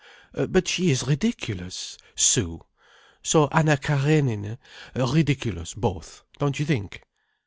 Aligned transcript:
But 0.33 0.67
she 0.67 0.89
is 0.89 1.05
ridiculous. 1.05 1.95
Sue: 2.15 2.65
so 3.21 3.47
Anna 3.51 3.77
Karénine. 3.77 4.57
Ridiculous 4.95 5.75
both. 5.75 6.23
Don't 6.39 6.57
you 6.57 6.65
think?" 6.65 7.03